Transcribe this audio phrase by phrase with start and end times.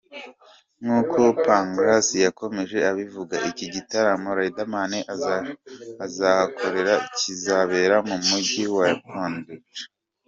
[0.81, 4.91] Nkuko Pangras yakomeje abivuga, iki gitaramo Riderman
[6.05, 9.69] azahakorera kizabera mu mujyi wa Pondicherry.